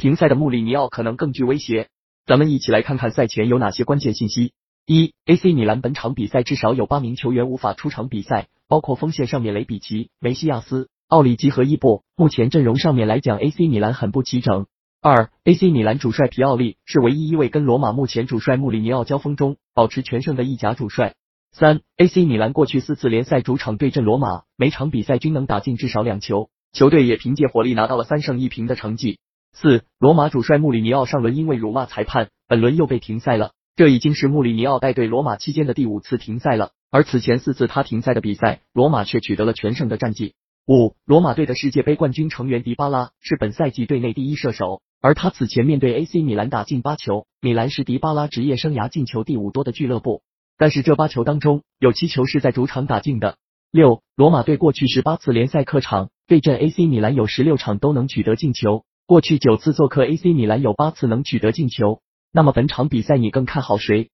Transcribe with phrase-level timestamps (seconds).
[0.00, 1.88] 停赛的穆里尼奥可能更具威胁。
[2.24, 4.54] 咱们一起来看看赛前有哪些关键信息。
[4.86, 12.02] 一，AC 米兰本场比赛至少有八名球员无法出场比赛，包括锋线上面雷比奇、梅西亚斯、奥里吉和伊布。
[12.16, 14.64] 目前阵容上面来讲，AC 米兰很不齐整。
[15.02, 21.14] 二，AC 米兰主帅皮奥利是唯一一位跟罗马目前主帅穆里尼奥交锋中保持全胜的意甲主帅。
[21.52, 29.18] 三，AC 米兰过去四次联赛主场对阵罗马，每场比赛均能打进至少两球，球队也凭借火力拿到了三胜一平的成绩。
[29.52, 33.52] 四，罗马主帅穆里尼奥上轮因为辱骂裁判，本轮又被停赛了。
[33.76, 40.34] 这已经是穆里尼奥带队罗马期间的第五次停赛了，而此前四次他停赛的比赛，罗马却取得了全胜的战绩。
[40.66, 50.22] 五，罗马队的世界杯冠军成员迪巴拉是本赛季队内第一射手，而他此前面对 AC 米兰打进八球，米兰是迪巴拉职业生涯进球第五多的俱乐部，
[50.58, 53.36] 但是这八球当中有七球是在主场打进的。
[53.72, 62.00] 六，罗马队过去十八次联赛客场对阵 AC 米兰有十六场都能取得进球，过去九次做客 AC 米兰有八次能取得进球。
[62.32, 64.12] 那么本场比赛你更看好谁？